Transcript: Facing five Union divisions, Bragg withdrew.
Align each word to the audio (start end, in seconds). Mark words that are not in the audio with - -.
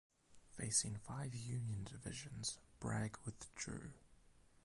Facing 0.57 0.97
five 0.97 1.35
Union 1.35 1.83
divisions, 1.83 2.57
Bragg 2.79 3.19
withdrew. 3.23 3.91